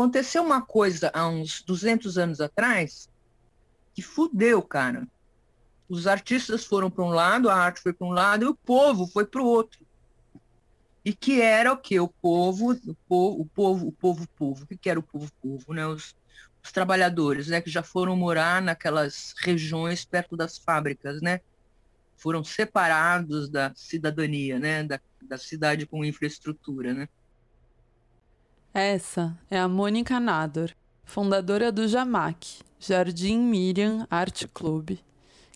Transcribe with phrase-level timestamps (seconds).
[0.00, 3.08] aconteceu uma coisa há uns 200 anos atrás
[3.92, 5.06] que fudeu, cara.
[5.88, 9.06] Os artistas foram para um lado, a arte foi para um lado e o povo
[9.06, 9.84] foi para o outro.
[11.04, 12.00] E que era o que?
[12.00, 14.64] O povo, o povo, o povo, o povo, o povo.
[14.64, 15.86] O que era o povo, povo, né?
[15.86, 16.14] Os,
[16.62, 17.60] os trabalhadores, né?
[17.60, 21.40] Que já foram morar naquelas regiões perto das fábricas, né?
[22.16, 24.82] Foram separados da cidadania, né?
[24.84, 27.08] Da, da cidade com infraestrutura, né?
[28.72, 30.70] Essa é a Mônica Nador,
[31.04, 35.02] fundadora do Jamac, Jardim Miriam Arte Clube,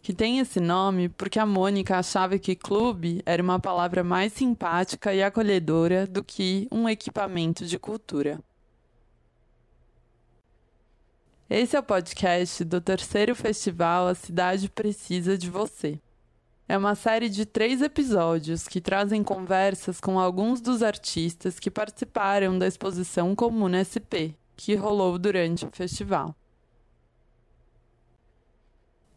[0.02, 5.14] que tem esse nome porque a Mônica achava que clube era uma palavra mais simpática
[5.14, 8.40] e acolhedora do que um equipamento de cultura.
[11.48, 16.00] Esse é o podcast do terceiro festival A Cidade Precisa de Você.
[16.66, 22.58] É uma série de três episódios que trazem conversas com alguns dos artistas que participaram
[22.58, 26.34] da exposição Comuna SP, que rolou durante o festival.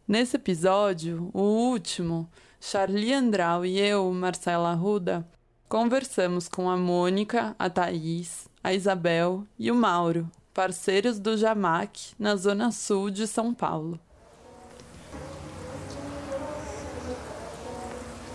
[0.06, 5.26] Nesse episódio, o último, Charlie Andral e eu, Marcela Arruda,
[5.68, 12.36] conversamos com a Mônica, a Thaís, a Isabel e o Mauro, parceiros do Jamac, na
[12.36, 13.98] zona sul de São Paulo.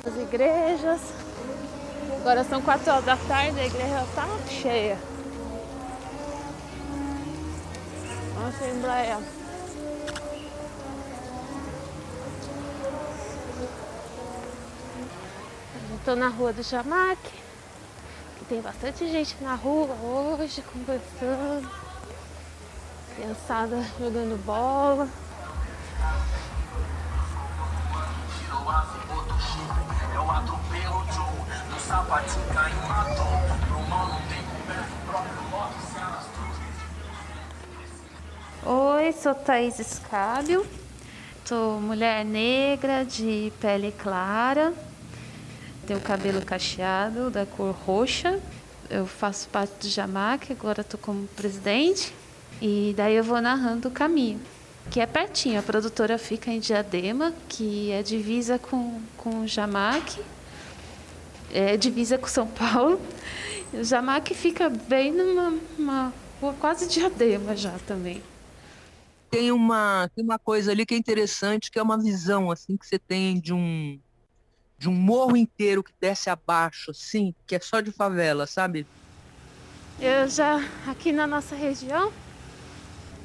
[0.05, 1.01] As igrejas.
[2.19, 4.97] Agora são quatro horas da tarde, a igreja está cheia.
[8.35, 9.19] Uma assembleia.
[15.97, 17.17] Estou na rua do Jamac,
[18.37, 21.71] que tem bastante gente na rua hoje, conversando.
[23.15, 25.07] Criançada jogando bola.
[38.65, 40.65] Oi, sou Thaís Escábio,
[41.43, 44.73] sou mulher negra de pele clara,
[45.85, 48.39] tenho cabelo cacheado da cor roxa.
[48.89, 52.13] Eu faço parte do Jamac, agora estou como presidente.
[52.61, 54.39] E daí eu vou narrando o caminho,
[54.89, 55.59] que é pertinho.
[55.59, 60.21] A produtora fica em Diadema, que é divisa com, com o Jamac
[61.53, 62.99] é, divisa com São Paulo.
[63.71, 68.21] O Jamac fica bem numa rua quase diadema já também.
[69.29, 72.85] Tem uma, tem uma coisa ali que é interessante, que é uma visão assim que
[72.85, 73.99] você tem de um
[74.77, 78.85] de um morro inteiro que desce abaixo, assim, que é só de favela, sabe?
[79.97, 82.11] Eu já aqui na nossa região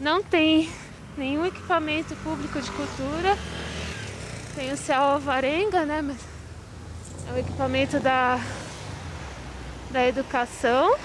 [0.01, 0.71] não tem
[1.17, 3.37] nenhum equipamento público de cultura.
[4.55, 6.01] Tem o céu alvarenga, né?
[6.01, 6.19] Mas
[7.29, 8.41] é o equipamento da,
[9.91, 10.97] da educação.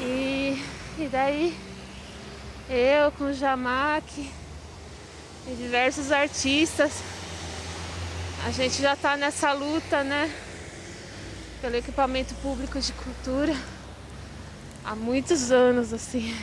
[0.00, 0.60] E,
[0.98, 1.56] e daí
[2.68, 4.04] eu com o Jamac
[5.46, 6.92] e diversos artistas,
[8.44, 10.32] a gente já está nessa luta, né?
[11.60, 13.54] Pelo equipamento público de cultura
[14.84, 16.36] há muitos anos, assim.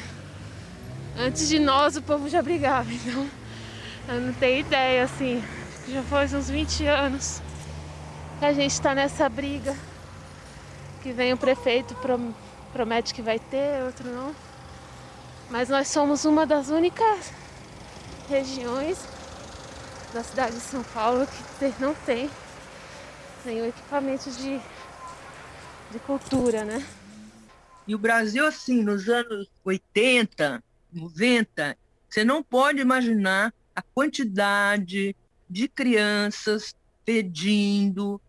[1.18, 3.30] Antes de nós o povo já brigava, então
[4.08, 5.44] eu não tenho ideia, assim.
[5.88, 7.42] Já faz uns 20 anos
[8.46, 9.76] a gente está nessa briga.
[11.02, 11.96] Que vem o prefeito,
[12.72, 14.36] promete que vai ter, outro não.
[15.50, 17.32] Mas nós somos uma das únicas
[18.28, 18.98] regiões
[20.14, 22.30] da cidade de São Paulo que não tem
[23.44, 24.60] nenhum equipamento de,
[25.92, 26.84] de cultura, né?
[27.88, 31.78] E o Brasil, assim, nos anos 80, 90,
[32.10, 35.16] você não pode imaginar a quantidade
[35.48, 38.20] de crianças pedindo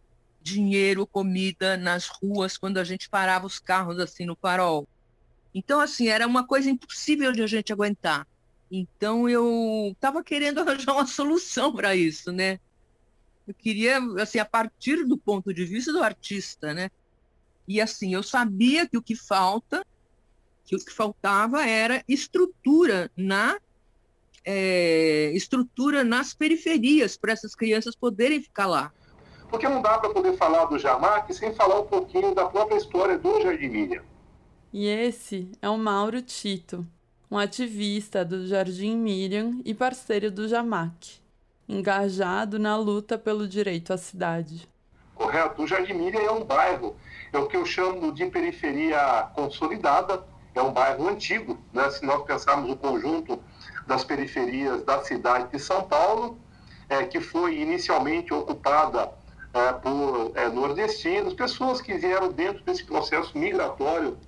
[0.46, 4.88] dinheiro, comida nas ruas quando a gente parava os carros assim no farol.
[5.54, 8.26] Então, assim, era uma coisa impossível de a gente aguentar.
[8.70, 12.60] Então, eu estava querendo arranjar uma solução para isso, né?
[13.46, 16.90] Eu queria, assim, a partir do ponto de vista do artista, né?
[17.66, 19.84] E, assim, eu sabia que o que falta,
[20.64, 23.58] que o que faltava era estrutura na
[24.44, 28.92] é, estrutura nas periferias para essas crianças poderem ficar lá.
[29.48, 33.18] Porque não dá para poder falar do Jamac sem falar um pouquinho da própria história
[33.18, 34.02] do Jardim Miriam.
[34.72, 36.86] E esse é o Mauro Tito,
[37.30, 41.20] um ativista do Jardim Miriam e parceiro do Jamac,
[41.68, 44.68] engajado na luta pelo direito à cidade.
[45.14, 45.62] Correto.
[45.62, 46.94] O Jardim Miriam é um bairro,
[47.32, 51.88] é o que eu chamo de periferia consolidada, é um bairro antigo, né?
[51.90, 53.42] se nós pensarmos o conjunto
[53.86, 56.38] das periferias da cidade de São Paulo,
[56.88, 59.10] é, que foi inicialmente ocupada
[59.56, 64.18] é, por é, nordestinos, pessoas que vieram dentro desse processo migratório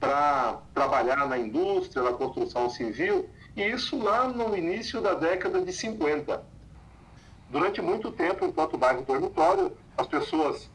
[0.00, 5.72] para trabalhar na indústria, na construção civil, e isso lá no início da década de
[5.72, 6.42] 50.
[7.48, 10.68] Durante muito tempo, enquanto bairro dormitório, as pessoas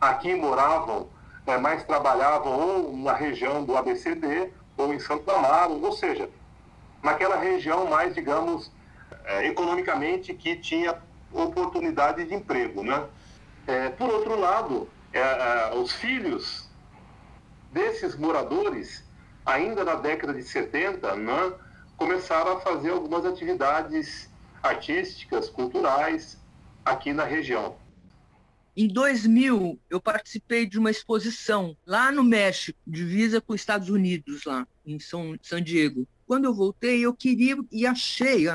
[0.00, 1.08] aqui moravam,
[1.44, 6.30] é, mais trabalhavam ou na região do ABCD ou em Santo Amaro, ou seja,
[7.02, 8.70] naquela região mais, digamos,
[9.24, 10.96] é, economicamente que tinha
[11.32, 13.04] oportunidade de emprego, né?
[13.66, 16.68] É, por outro lado, é, é, os filhos
[17.72, 19.04] desses moradores,
[19.44, 21.52] ainda na década de 70, né,
[21.96, 24.28] começaram a fazer algumas atividades
[24.62, 26.38] artísticas, culturais
[26.84, 27.76] aqui na região.
[28.74, 34.44] Em 2000, eu participei de uma exposição lá no México, divisa com os Estados Unidos,
[34.46, 36.08] lá em São, San Diego.
[36.26, 38.46] Quando eu voltei, eu queria e achei,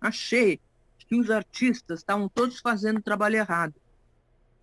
[0.00, 0.60] achei
[0.96, 3.74] que os artistas estavam todos fazendo trabalho errado.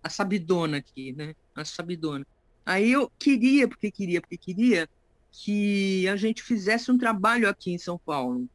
[0.06, 1.34] A sabidona aqui, né?
[1.52, 2.24] A sabidona.
[2.64, 4.88] Aí eu queria, porque queria, porque queria,
[5.32, 8.46] que a gente fizesse um trabalho aqui em São Paulo.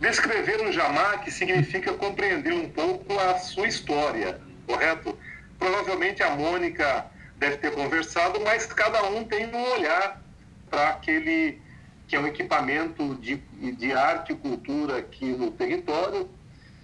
[0.00, 5.16] Descrever um Jamaque significa compreender um pouco a sua história, correto?
[5.60, 7.06] Provavelmente a Mônica
[7.38, 10.20] deve ter conversado, mas cada um tem um olhar
[10.68, 11.60] para aquele
[12.08, 16.28] que é um equipamento de, de arte e cultura aqui no território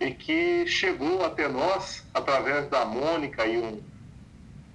[0.02, 3.80] e que chegou até nós através da Mônica e um,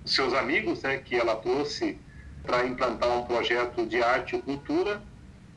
[0.05, 1.97] seus amigos, né, que ela trouxe
[2.43, 5.03] para implantar um projeto de arte e cultura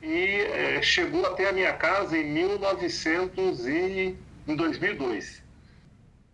[0.02, 4.17] e é, chegou até a minha casa em 1900 e
[4.49, 5.40] em 2002.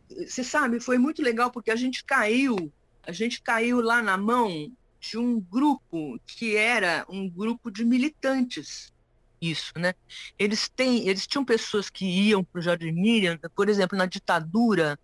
[0.09, 2.73] Você sabe, foi muito legal porque a gente caiu,
[3.03, 8.93] a gente caiu lá na mão de um grupo que era um grupo de militantes.
[9.50, 9.94] Isso, né?
[10.38, 14.98] Eles têm, eles tinham pessoas que iam para o Jardim Miriam, por exemplo, na ditadura,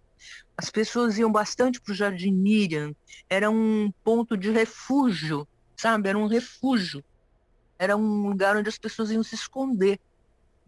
[0.57, 2.95] as pessoas iam bastante para o Jardim Miriam,
[3.31, 5.49] era um ponto de refúgio,
[5.79, 6.09] sabe?
[6.09, 7.05] Era um refúgio.
[7.79, 9.99] Era um lugar onde as pessoas iam se esconder.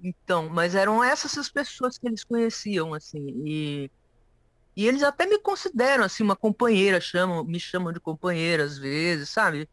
[0.03, 3.91] Então, mas eram essas as pessoas que eles conheciam, assim, e
[4.77, 9.31] e eles até me consideram assim uma companheira, chamam, me chamam de companheira às vezes,
[9.31, 9.69] sabe?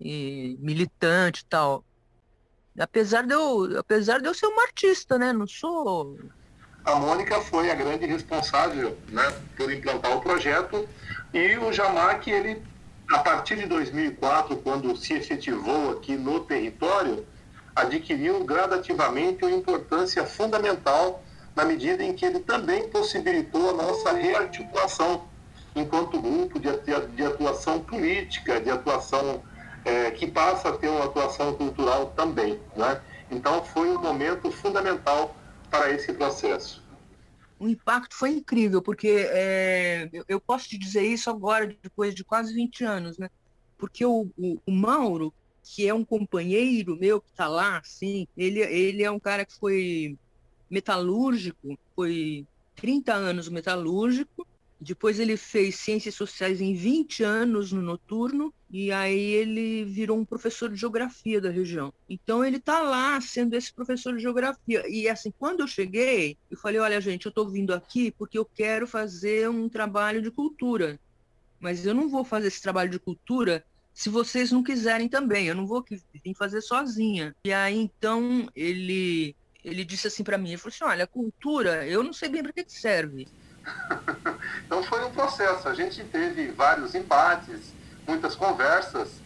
[0.00, 1.86] E militante e tal.
[2.78, 5.32] Apesar de eu, apesar de eu ser uma artista, né?
[5.32, 6.16] Não sou
[6.86, 9.24] a Mônica foi a grande responsável né,
[9.56, 10.88] por implantar o projeto
[11.34, 12.62] e o Jamac, ele,
[13.10, 17.26] a partir de 2004, quando se efetivou aqui no território,
[17.74, 21.24] adquiriu gradativamente uma importância fundamental
[21.56, 25.26] na medida em que ele também possibilitou a nossa rearticulação
[25.74, 29.42] enquanto grupo de, atuação política, de atuação
[29.86, 32.60] é, que passa a ter uma atuação cultural também.
[32.76, 33.00] Né?
[33.30, 35.34] Então foi um momento fundamental
[35.70, 36.84] para esse processo.
[37.58, 42.52] O impacto foi incrível, porque é, eu posso te dizer isso agora, depois de quase
[42.52, 43.30] 20 anos, né?
[43.78, 48.60] Porque o, o, o Mauro, que é um companheiro meu que está lá, assim, ele,
[48.60, 50.18] ele é um cara que foi
[50.68, 54.46] metalúrgico, foi 30 anos metalúrgico,
[54.80, 60.24] depois ele fez ciências sociais em 20 anos no noturno e aí ele virou um
[60.24, 61.92] professor de geografia da região.
[62.08, 64.84] Então ele está lá sendo esse professor de geografia.
[64.88, 68.44] E assim, quando eu cheguei, eu falei, olha gente, eu estou vindo aqui porque eu
[68.44, 71.00] quero fazer um trabalho de cultura.
[71.58, 73.64] Mas eu não vou fazer esse trabalho de cultura
[73.94, 75.46] se vocês não quiserem também.
[75.46, 77.34] Eu não vou vir fazer sozinha.
[77.44, 82.02] E aí então ele ele disse assim para mim, ele falou assim, olha, cultura, eu
[82.02, 83.26] não sei bem para que serve.
[84.66, 85.68] Então foi um processo.
[85.68, 87.72] A gente teve vários embates,
[88.06, 89.20] muitas conversas,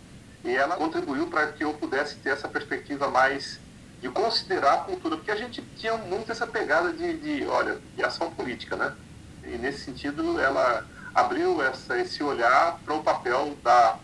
[0.44, 3.60] e ela contribuiu para que eu pudesse ter essa perspectiva mais
[4.00, 8.02] de considerar a cultura, porque a gente tinha muito essa pegada de, de olha, de
[8.02, 8.94] ação política, né?
[9.44, 13.98] E nesse sentido, ela abriu essa, esse olhar para o papel da,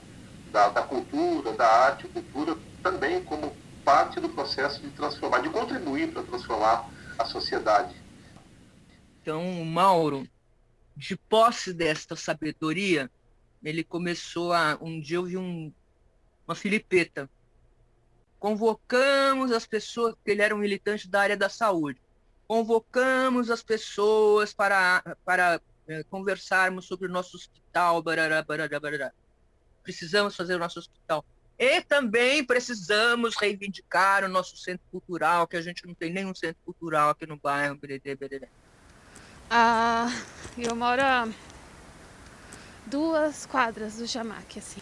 [0.53, 6.13] da, da cultura, da arte, cultura, também como parte do processo de transformar, de contribuir
[6.13, 7.95] para transformar a sociedade.
[9.27, 10.25] Então, Mauro,
[10.97, 13.11] de posse desta sabedoria,
[13.61, 14.79] ele começou a.
[14.81, 15.73] Um dia eu vi um,
[16.47, 17.29] uma filipeta.
[18.39, 22.01] Convocamos as pessoas, porque ele era um militante da área da saúde.
[22.47, 28.01] Convocamos as pessoas para, para é, conversarmos sobre o nosso hospital.
[28.01, 29.13] Barará, barará, barará.
[29.83, 31.25] Precisamos fazer o nosso hospital.
[31.59, 36.63] E também precisamos reivindicar o nosso centro cultural, que a gente não tem nenhum centro
[36.65, 37.77] cultural aqui no bairro.
[39.49, 40.09] Ah,
[40.59, 41.29] eu moro a
[42.85, 44.81] duas quadras do Jamac, assim.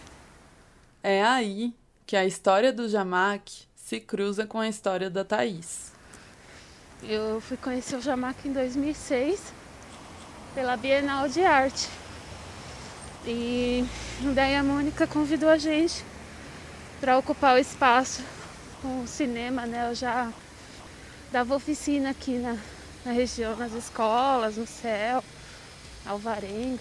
[1.03, 1.75] É aí
[2.07, 5.93] que a história do Jamac se cruza com a história da Thaís.
[7.03, 9.53] Eu fui conhecer o Jamac em 2006
[10.55, 11.89] pela Bienal de Arte.
[13.27, 13.85] E
[14.35, 16.03] daí a Mônica convidou a gente
[17.01, 18.23] para ocupar o espaço
[18.81, 19.91] com o cinema, né?
[19.91, 20.33] Eu já
[21.31, 22.57] dava oficina aqui na,
[23.05, 25.23] na região, nas escolas, no céu,
[26.07, 26.81] Alvarenga.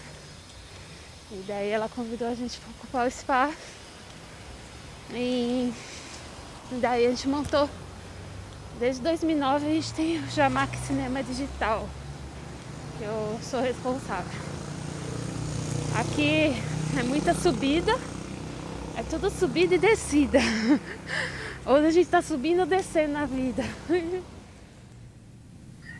[1.30, 3.56] E daí ela convidou a gente para ocupar o espaço.
[5.10, 5.72] E
[6.80, 7.68] daí a gente montou.
[8.78, 11.88] Desde 2009 a gente tem o Jamac Cinema Digital,
[12.98, 14.40] que eu sou responsável.
[15.94, 16.56] Aqui
[16.98, 17.92] é muita subida,
[18.96, 20.38] é tudo subida e descida.
[21.64, 23.62] Hoje a gente está subindo ou descendo na vida.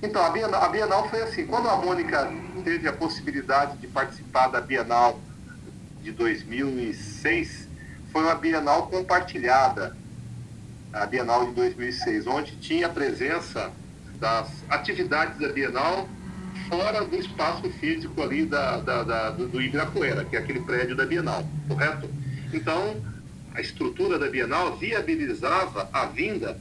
[0.05, 2.31] Então, a Bienal, a Bienal foi assim, quando a Mônica
[2.63, 5.19] teve a possibilidade de participar da Bienal
[6.03, 7.67] de 2006,
[8.13, 9.97] foi uma Bienal compartilhada,
[10.93, 13.73] a Bienal de 2006, onde tinha a presença
[14.21, 16.07] das atividades da Bienal
[16.69, 21.07] fora do espaço físico ali da, da, da do, Ibirapuera, que é aquele prédio da
[21.07, 22.11] Bienal, correto?
[22.53, 23.03] Então,
[23.55, 26.59] a estrutura da Bienal viabilizava a vinda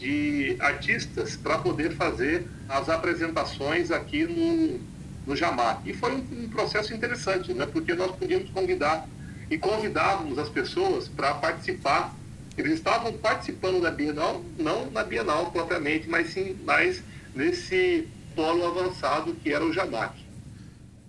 [0.00, 4.80] de artistas para poder fazer as apresentações aqui no,
[5.26, 5.82] no Jamar.
[5.84, 7.66] E foi um, um, processo interessante, né?
[7.66, 9.06] porque nós podíamos convidar
[9.50, 12.16] e convidávamos as pessoas para participar.
[12.56, 17.02] Eles estavam participando da Bienal, não na Bienal propriamente, mas sim mais
[17.34, 20.18] nesse polo avançado que era o Jamac.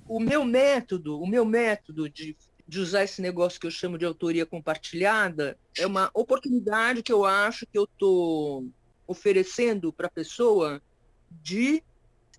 [0.06, 2.36] O meu método, o meu método de,
[2.68, 7.24] de usar esse negócio que eu chamo de autoria compartilhada é uma oportunidade que eu
[7.24, 8.70] acho que eu estou
[9.12, 10.82] oferecendo para a pessoa
[11.30, 11.84] de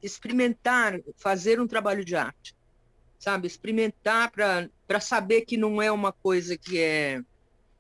[0.03, 2.55] experimentar, fazer um trabalho de arte,
[3.19, 3.47] sabe?
[3.47, 7.23] Experimentar para saber que não é uma coisa que é.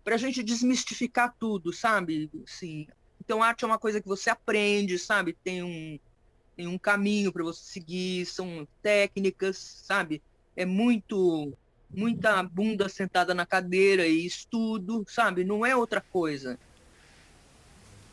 [0.04, 2.30] para a gente desmistificar tudo, sabe?
[2.46, 2.86] Assim,
[3.20, 5.36] então, arte é uma coisa que você aprende, sabe?
[5.44, 5.98] Tem um,
[6.56, 10.22] tem um caminho para você seguir, são técnicas, sabe?
[10.54, 11.52] É muito
[11.94, 15.44] muita bunda sentada na cadeira e estudo, sabe?
[15.44, 16.58] Não é outra coisa.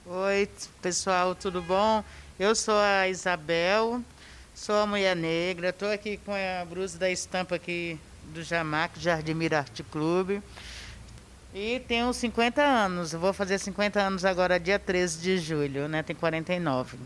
[0.06, 0.50] Oi,
[0.82, 2.04] pessoal, tudo bom?
[2.40, 4.02] Eu sou a Isabel,
[4.56, 8.00] sou a mulher negra, estou aqui com a blusa da estampa aqui
[8.34, 10.42] do Jamac, Jardim Mirarte Clube.
[11.54, 16.02] E tenho 50 anos, vou fazer 50 anos agora dia 13 de julho, né?
[16.02, 16.98] Tem 49.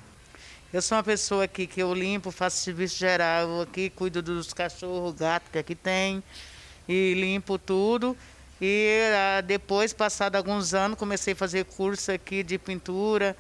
[0.72, 5.16] Eu sou uma pessoa aqui que eu limpo, faço serviço geral aqui, cuido dos cachorros,
[5.16, 6.24] gato que aqui tem,
[6.88, 8.16] e limpo tudo.
[8.62, 13.36] E ah, depois, passado alguns anos, comecei a fazer curso aqui de pintura.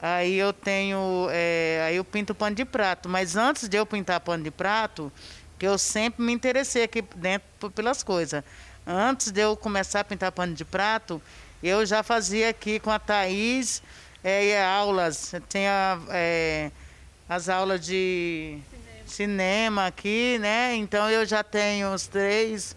[0.00, 3.08] Aí eu tenho, é, aí eu pinto pano de prato.
[3.08, 5.12] Mas antes de eu pintar pano de prato,
[5.58, 8.42] que eu sempre me interessei aqui dentro pelas coisas.
[8.84, 11.22] Antes de eu começar a pintar pano de prato,
[11.62, 13.80] eu já fazia aqui com a Thaís
[14.24, 15.32] é, aulas.
[15.48, 16.72] Tinha é,
[17.28, 19.06] as aulas de cinema.
[19.06, 20.74] cinema aqui, né?
[20.74, 22.74] Então eu já tenho os três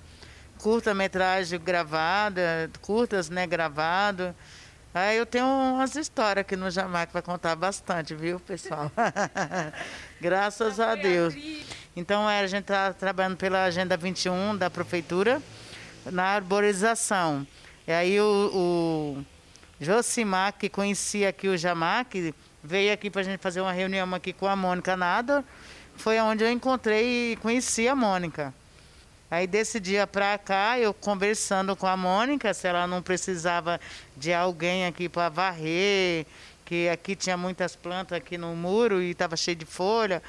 [0.66, 4.34] curta-metragem gravada, curtas, né, gravado.
[4.92, 8.92] Aí eu tenho umas histórias aqui no Jamaica para contar bastante, viu, pessoal?
[10.20, 11.36] Graças a Deus.
[11.96, 15.40] Então, é, a gente está trabalhando pela Agenda 21 da Prefeitura
[16.04, 17.46] na arborização.
[17.88, 19.26] E aí o, o
[19.80, 24.34] Josimar, que conhecia aqui o Jamac, veio aqui para a gente fazer uma reunião aqui
[24.34, 25.46] com a Mônica Nada.
[25.96, 28.52] Foi onde eu encontrei e conheci a Mônica.
[29.30, 33.80] Aí desse dia para cá, eu conversando com a Mônica, se ela não precisava
[34.16, 36.26] de alguém aqui para varrer,
[36.64, 40.22] que aqui tinha muitas plantas aqui no muro e estava cheio de folha.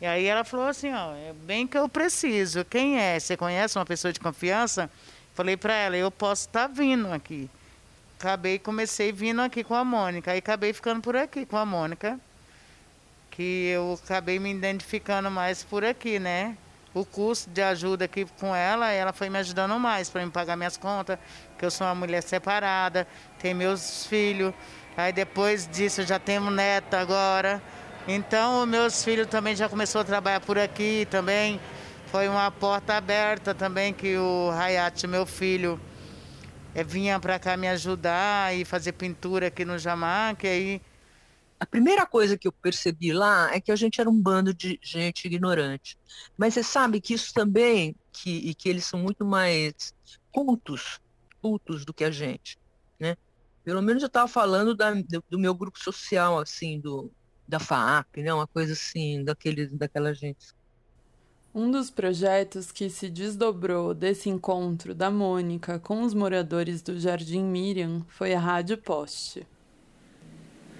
[0.00, 2.64] E aí ela falou assim, ó, é bem que eu preciso.
[2.64, 3.18] Quem é?
[3.18, 4.90] Você conhece uma pessoa de confiança?
[5.34, 7.48] Falei para ela, eu posso estar tá vindo aqui.
[8.18, 10.30] Acabei, comecei vindo aqui com a Mônica.
[10.30, 12.20] Aí acabei ficando por aqui com a Mônica.
[13.30, 16.56] Que eu acabei me identificando mais por aqui, né?
[16.94, 20.56] O custo de ajuda aqui com ela, ela foi me ajudando mais para me pagar
[20.56, 21.18] minhas contas,
[21.58, 23.06] que eu sou uma mulher separada,
[23.38, 24.52] tenho meus filhos.
[24.96, 27.62] Aí depois disso eu já tenho neta agora.
[28.06, 31.60] Então, meus filhos também já começou a trabalhar por aqui também.
[32.06, 35.80] Foi uma porta aberta também que o Hayat, meu filho,
[36.74, 40.46] é, vinha para cá me ajudar e fazer pintura aqui no Jamaica.
[40.46, 40.82] aí
[41.62, 44.80] a primeira coisa que eu percebi lá é que a gente era um bando de
[44.82, 45.96] gente ignorante.
[46.36, 49.94] Mas você sabe que isso também, que, e que eles são muito mais
[50.32, 51.00] cultos,
[51.40, 52.58] cultos do que a gente,
[52.98, 53.16] né?
[53.62, 57.12] Pelo menos eu estava falando da, do, do, meu grupo social, assim, do,
[57.46, 58.34] da FAAP, né?
[58.34, 60.48] Uma coisa assim, daquele, daquela gente.
[61.54, 67.44] Um dos projetos que se desdobrou desse encontro da Mônica com os moradores do Jardim
[67.44, 69.46] Miriam foi a Rádio Poste.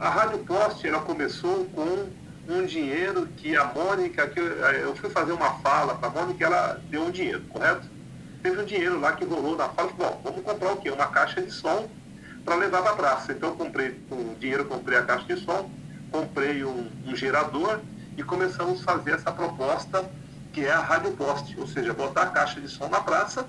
[0.03, 2.09] A Rádio Poste ela começou com
[2.53, 6.45] um dinheiro que a Mônica, que eu, eu fui fazer uma fala para a Mônica,
[6.45, 7.87] ela deu um dinheiro, correto?
[8.43, 10.91] teve um dinheiro lá que rolou na fala, bom, vamos comprar o quê?
[10.91, 11.89] Uma caixa de som
[12.45, 13.31] para levar para a praça.
[13.31, 15.71] Então eu comprei, com o dinheiro comprei a caixa de som,
[16.11, 17.79] comprei um, um gerador
[18.17, 20.05] e começamos a fazer essa proposta
[20.53, 23.47] que é a rádio poste, ou seja, botar a caixa de som na praça,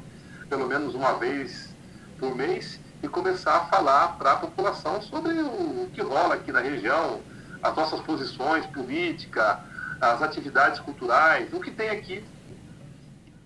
[0.48, 1.74] pelo menos uma vez
[2.20, 6.62] por mês, e começar a falar para a população sobre o que rola aqui na
[6.62, 7.22] região,
[7.62, 9.60] as nossas posições políticas,
[10.00, 12.24] as atividades culturais, o que tem aqui.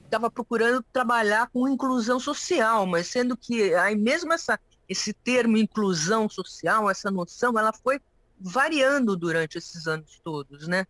[0.05, 6.29] Estava procurando trabalhar com inclusão social, mas sendo que aí mesmo essa, esse termo inclusão
[6.29, 7.99] social, essa noção, ela foi
[8.39, 10.85] variando durante esses anos todos, né?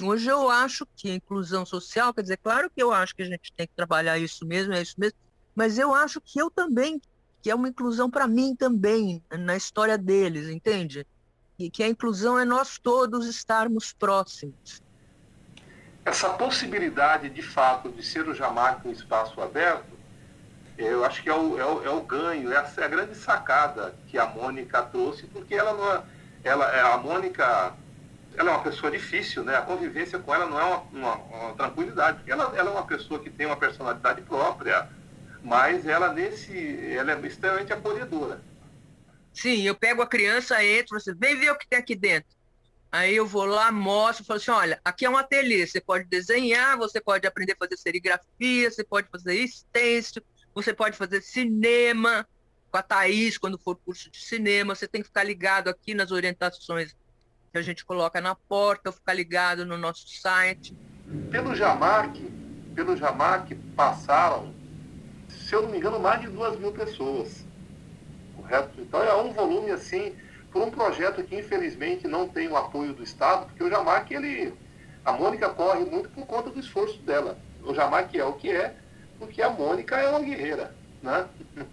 [0.00, 3.52] Hoje eu acho que inclusão social, quer dizer, claro que eu acho que a gente
[3.56, 5.18] tem que trabalhar isso mesmo, é isso mesmo,
[5.54, 7.00] mas eu acho que eu também,
[7.42, 11.04] que é uma inclusão para mim também, na história deles, entende?
[11.58, 14.80] E que a inclusão é nós todos estarmos próximos.
[16.04, 19.92] Essa possibilidade, de fato, de ser o Jamac um espaço aberto,
[20.78, 24.16] eu acho que é o, é o, é o ganho, é a grande sacada que
[24.16, 26.02] a Mônica trouxe, porque ela não é,
[26.44, 27.74] ela, é, a Mônica
[28.36, 29.56] ela é uma pessoa difícil, né?
[29.56, 32.18] A convivência com ela não é uma, uma, uma tranquilidade.
[32.26, 34.88] Ela, ela é uma pessoa que tem uma personalidade própria,
[35.42, 38.40] mas ela nesse, ela é extremamente acolhedora.
[39.32, 42.30] Sim, eu pego a criança, entro, você vem ver o que tem aqui dentro.
[42.90, 46.76] Aí eu vou lá, mostro, falo assim, olha, aqui é um ateliê, você pode desenhar,
[46.76, 50.22] você pode aprender a fazer serigrafia, você pode fazer stencil,
[50.54, 52.28] você pode fazer cinema
[52.70, 56.10] com a Thaís, quando for curso de cinema, você tem que ficar ligado aqui nas
[56.10, 56.94] orientações
[57.50, 60.74] que a gente coloca na porta, ou ficar ligado no nosso site.
[61.30, 62.18] Pelo Jamac,
[62.74, 64.54] pelo Jamac passaram,
[65.32, 67.44] se eu não me engano, mais de duas mil pessoas.
[68.36, 68.80] Correto?
[68.80, 70.14] Então é um volume assim,
[70.50, 74.54] por um projeto que infelizmente não tem o apoio do Estado, porque o Jamac, ele.
[75.04, 77.36] A Mônica corre muito por conta do esforço dela.
[77.64, 78.74] O Jamac é o que é,
[79.18, 81.26] porque a Mônica é uma guerreira, né?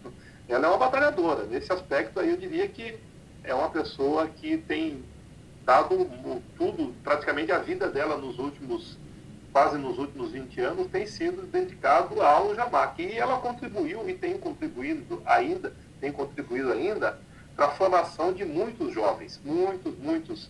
[0.50, 1.44] Ela é uma batalhadora.
[1.44, 2.98] Nesse aspecto aí eu diria que
[3.44, 5.04] é uma pessoa que tem
[5.64, 6.10] dado
[6.58, 8.98] tudo, praticamente a vida dela nos últimos,
[9.52, 13.02] quase nos últimos 20 anos, tem sido dedicado ao Jamac.
[13.02, 17.20] E ela contribuiu e tem contribuído ainda, tem contribuído ainda
[17.56, 20.50] para a formação de muitos jovens, muitos, muitos.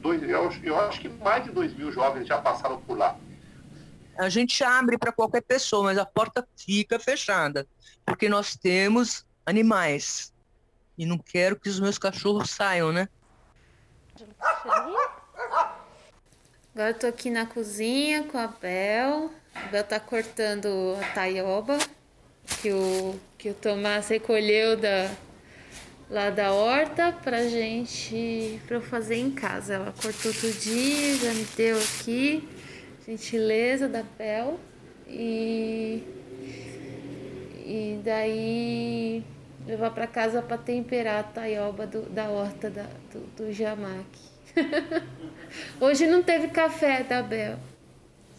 [0.00, 3.16] Dois, eu, eu acho que mais de 2 mil jovens já passaram por lá.
[4.18, 7.66] A gente abre para qualquer pessoa, mas a porta fica fechada,
[8.04, 10.32] porque nós temos animais.
[10.96, 13.08] E não quero que os meus cachorros saiam, né?
[16.74, 19.30] Agora eu tô aqui na cozinha com a Bel.
[19.54, 21.78] A Bel tá cortando a taioba
[22.60, 25.08] que o, que o Tomás recolheu da,
[26.10, 29.74] lá da horta pra gente pra eu fazer em casa.
[29.74, 32.48] Ela cortou tudinho, já me deu aqui.
[33.06, 34.58] Gentileza da Bel.
[35.06, 36.02] E,
[37.64, 39.22] e daí
[39.64, 44.33] levar para casa para temperar a taioba do, da horta da, do, do Jamac.
[45.80, 47.58] Hoje não teve café da Bel.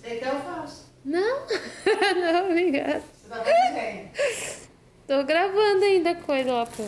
[0.01, 0.91] Sei que eu faço.
[1.03, 1.45] Não,
[2.15, 3.01] não, obrigada.
[3.01, 4.65] Você tá fazendo
[5.07, 6.83] Tô gravando ainda coisa lá pô.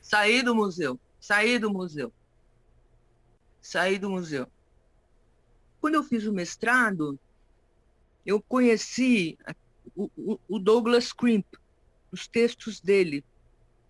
[0.00, 2.12] Saí do museu, saí do museu.
[3.60, 4.46] Saí do museu.
[5.80, 7.18] Quando eu fiz o mestrado,
[8.24, 9.38] eu conheci
[9.94, 11.46] o, o, o Douglas Crimp,
[12.10, 13.24] os textos dele.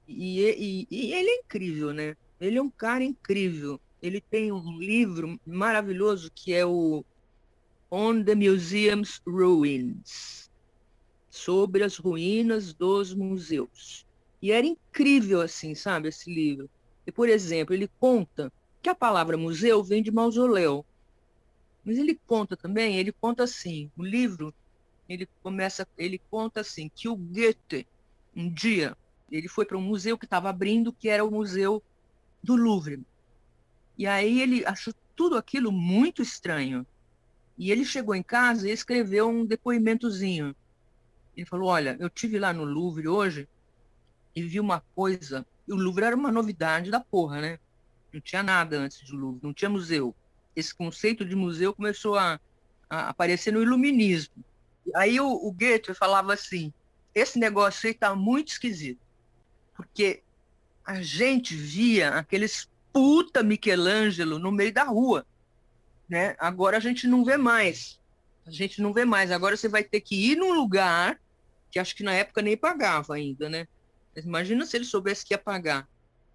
[0.07, 2.17] E, e, e, ele é incrível, né?
[2.41, 3.81] Ele é um cara incrível.
[4.03, 7.05] Ele tem um livro maravilhoso que é o
[7.91, 10.51] On the Museum's Ruins
[11.29, 14.07] sobre as ruínas dos museus.
[14.43, 16.69] E era incrível, assim, sabe, esse livro.
[17.07, 20.85] E, por exemplo, ele conta que a palavra museu vem de mausoléu.
[21.85, 24.55] Mas ele conta também, ele conta assim, o livro,
[25.09, 27.87] ele começa, ele conta assim, que o Goethe,
[28.37, 28.97] um dia,
[29.31, 31.83] ele foi para um museu que estava abrindo, que era o Museu
[32.43, 33.01] do Louvre.
[34.01, 36.87] E aí ele achou tudo aquilo muito estranho.
[37.59, 40.57] E ele chegou em casa e escreveu um depoimentozinho.
[41.37, 43.47] Ele falou: Olha, eu tive lá no Louvre hoje
[44.35, 45.47] e vi uma coisa.
[45.69, 47.59] E o Louvre era uma novidade da porra, né?
[48.11, 50.17] Não tinha nada antes do Louvre, não tinha museu.
[50.57, 52.41] Esse conceito de museu começou a,
[52.89, 54.43] a aparecer no iluminismo.
[54.97, 56.73] Aí o, o Goethe falava assim:
[57.15, 59.07] esse negócio aí está muito esquisito.
[59.75, 60.23] Porque
[60.87, 65.27] a gente via aqueles puta Michelangelo no meio da rua.
[66.09, 66.35] Né?
[66.39, 68.01] Agora a gente não vê mais.
[68.47, 69.31] A gente não vê mais.
[69.31, 71.21] Agora você vai ter que ir num lugar
[71.71, 73.69] que acho que na época nem pagava ainda, né?
[74.15, 75.89] Mas imagina se ele soubesse que ia pagar.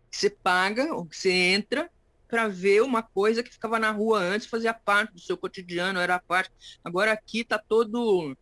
[0.10, 1.90] Você paga, ou você entra
[2.28, 6.20] para ver uma coisa que ficava na rua antes, fazia parte do seu cotidiano, era
[6.20, 6.52] parte.
[6.84, 8.36] Agora aqui tá todo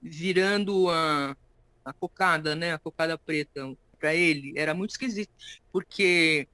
[0.00, 1.36] virando a,
[1.84, 2.72] a cocada, né?
[2.72, 5.32] A cocada preta para ele era muito esquisito,
[5.72, 6.48] porque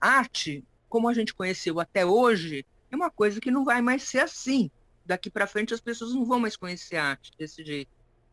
[0.00, 4.20] arte, como a gente conheceu até hoje, é uma coisa que não vai mais ser
[4.20, 4.70] assim.
[5.04, 7.90] Daqui para frente as pessoas não vão mais conhecer arte desse jeito.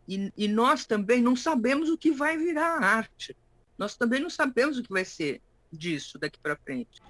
[0.08, 3.36] E, e nós também não sabemos o que vai virar arte.
[3.78, 7.02] Nós também não sabemos o que vai ser disso daqui para frente.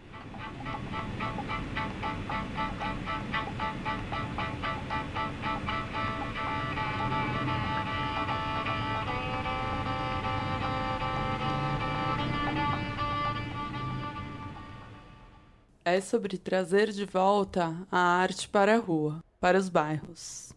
[15.86, 20.52] É sobre trazer de volta a arte para a rua, para os bairros.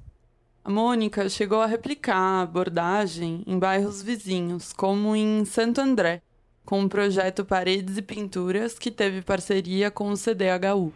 [0.64, 6.22] A Mônica chegou a replicar a abordagem em bairros vizinhos, como em Santo André,
[6.64, 10.94] com o projeto Paredes e Pinturas, que teve parceria com o CDHU.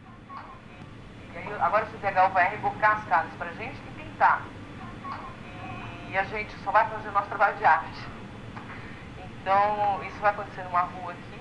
[1.35, 4.47] E aí, agora o CDHU vai rebocar as casas para a gente e pintar.
[6.11, 8.01] E a gente só vai fazer nosso trabalho de arte.
[9.43, 11.32] Então, isso vai acontecer numa rua aqui,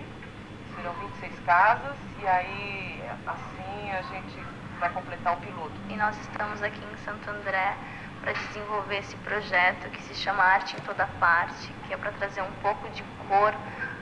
[0.82, 4.40] serão 26 casas e aí assim a gente
[4.80, 5.74] vai completar o piloto.
[5.90, 7.76] E nós estamos aqui em Santo André
[8.22, 12.42] para desenvolver esse projeto que se chama Arte em Toda Parte, que é para trazer
[12.42, 13.54] um pouco de cor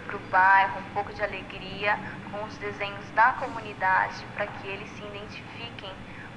[0.05, 1.99] para o bairro, um pouco de alegria
[2.31, 5.91] com os desenhos da comunidade, para que eles se identifiquem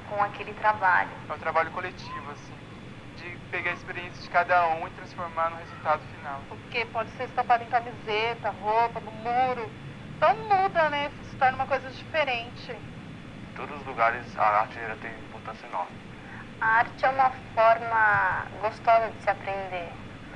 [0.09, 1.11] com aquele trabalho.
[1.29, 2.55] É um trabalho coletivo, assim,
[3.17, 6.41] de pegar a experiência de cada um e transformar no resultado final.
[6.49, 9.71] Porque pode ser estampado em camiseta, roupa, no muro,
[10.23, 11.11] então muda, né?
[11.29, 12.71] Se torna uma coisa diferente.
[12.71, 15.97] Em todos os lugares a arte já tem importância enorme.
[16.61, 19.91] A arte é uma forma gostosa de se aprender,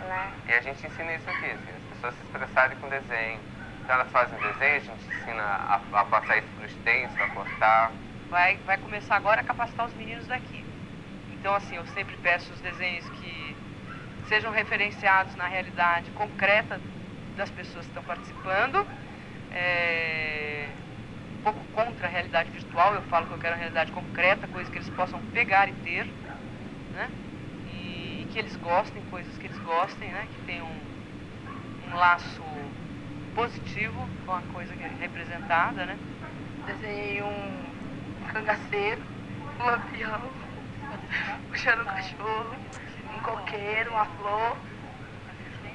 [0.08, 0.32] né?
[0.48, 3.38] E a gente ensina isso aqui, assim, as pessoas se expressarem com desenho.
[3.84, 7.28] Então elas fazem desenho, a gente ensina a, a passar isso para os extenso, a
[7.28, 7.92] cortar.
[8.28, 10.64] Vai, vai começar agora a capacitar os meninos daqui.
[11.32, 13.56] Então, assim, eu sempre peço os desenhos que
[14.28, 16.80] sejam referenciados na realidade concreta
[17.36, 18.84] das pessoas que estão participando
[19.56, 20.68] é,
[21.38, 22.94] um pouco contra a realidade virtual.
[22.94, 26.04] Eu falo que eu quero uma realidade concreta, coisas que eles possam pegar e ter,
[26.92, 27.08] né?
[27.72, 30.26] E que eles gostem, coisas que eles gostem, né?
[30.34, 32.42] Que tenham um, um laço
[33.34, 35.96] positivo com a coisa é representada, né?
[36.66, 39.02] Desenhei um cangaceiro,
[39.60, 40.20] um lampião,
[41.48, 42.56] puxando um cachorro,
[43.14, 44.56] um coqueiro, uma flor,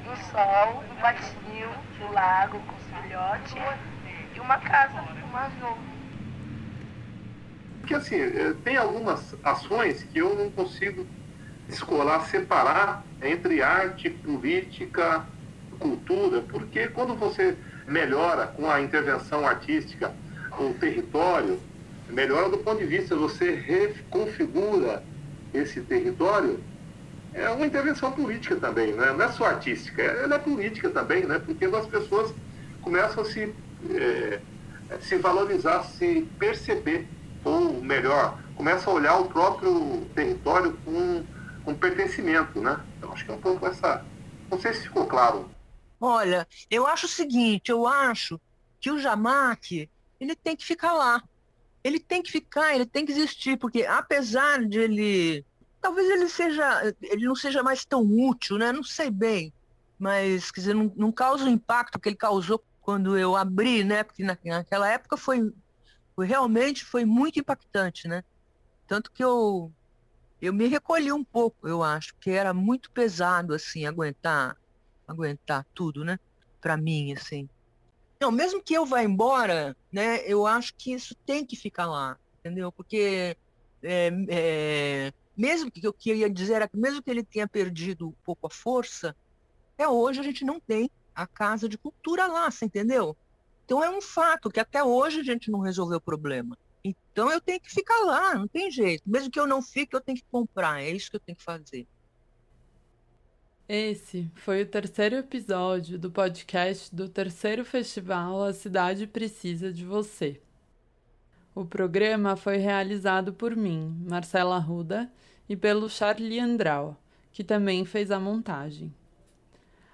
[0.08, 1.70] um sol, um patinho,
[2.02, 3.56] um lago com filhote
[4.36, 5.78] e uma casa, uma azul.
[7.80, 11.06] Porque assim, eh, tem algumas ações que eu não consigo
[11.68, 15.26] descolar, separar entre arte, política,
[15.80, 20.14] cultura, porque quando você melhora com a intervenção artística
[20.60, 21.60] o território,
[22.10, 25.04] melhora do ponto de vista, você reconfigura
[25.54, 26.60] esse território,
[27.34, 29.14] é uma intervenção política também, né?
[29.14, 31.40] não é só artística, ela é política também, né?
[31.40, 32.34] porque as pessoas
[32.82, 33.54] começam a se,
[33.90, 34.40] é,
[35.00, 37.08] se valorizar, se perceber,
[37.44, 41.26] ou melhor, começam a olhar o próprio território com,
[41.64, 42.80] com pertencimento, né?
[42.98, 44.06] Então acho que é um pouco essa.
[44.50, 45.50] Não sei se ficou claro.
[46.00, 48.40] Olha, eu acho o seguinte, eu acho
[48.80, 49.90] que o Jamac,
[50.20, 51.24] ele tem que ficar lá.
[51.84, 55.46] Ele tem que ficar, ele tem que existir, porque apesar de ele.
[55.82, 56.94] Talvez ele seja.
[57.02, 58.72] ele não seja mais tão útil, né?
[58.72, 59.52] Não sei bem.
[59.98, 64.04] Mas, quer dizer, não, não causa o impacto que ele causou quando eu abri, né?
[64.04, 65.54] Porque naquela época foi,
[66.16, 68.24] foi realmente foi muito impactante, né?
[68.88, 69.72] Tanto que eu
[70.42, 74.58] eu me recolhi um pouco, eu acho, que era muito pesado assim aguentar
[75.08, 76.20] aguentar tudo, né?
[76.60, 77.48] Para mim, assim.
[78.20, 80.24] Não, mesmo que eu vá embora, né?
[80.26, 82.72] Eu acho que isso tem que ficar lá, entendeu?
[82.72, 83.36] Porque
[83.84, 88.14] é, é, mesmo que eu ia dizer era que mesmo que ele tenha perdido um
[88.24, 89.16] pouco a força,
[89.74, 93.16] até hoje a gente não tem a casa de cultura lá, você entendeu?
[93.66, 96.58] Então é um fato que até hoje a gente não resolveu o problema.
[96.84, 99.04] Então eu tenho que ficar lá, não tem jeito.
[99.06, 100.82] Mesmo que eu não fique, eu tenho que comprar.
[100.82, 101.88] É isso que eu tenho que fazer.
[103.68, 110.42] Esse foi o terceiro episódio do podcast do terceiro festival A Cidade Precisa de Você.
[111.56, 115.10] O programa foi realizado por mim, Marcela Ruda,
[115.48, 118.94] e pelo Charlie Andral, que também fez a montagem.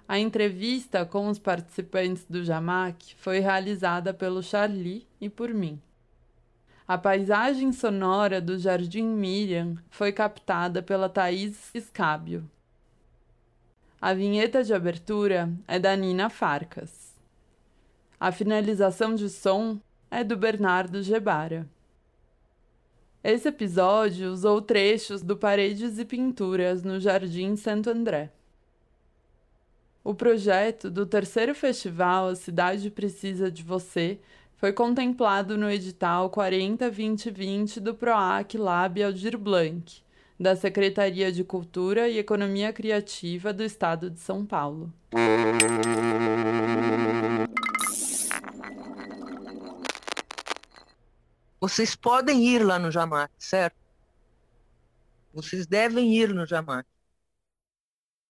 [0.08, 5.78] A entrevista com os participantes do Jamac foi realizada pelo Charlie e por mim.
[6.86, 12.50] A paisagem sonora do Jardim Miriam foi captada pela Thaís Escábio.
[14.00, 17.14] A vinheta de abertura é da Nina Farcas.
[18.18, 19.78] A finalização de som
[20.10, 21.68] é do Bernardo Gebara.
[23.22, 28.32] Esse episódio usou trechos do Paredes e Pinturas no Jardim Santo André.
[30.04, 34.18] O projeto do terceiro festival A Cidade Precisa de Você
[34.56, 40.02] foi contemplado no edital 40-2020 do PROAC Lab Aldir Blanc,
[40.38, 44.92] da Secretaria de Cultura e Economia Criativa do Estado de São Paulo.
[51.60, 53.76] Vocês podem ir lá no Jamac, certo?
[55.34, 56.88] Vocês devem ir no Jamac.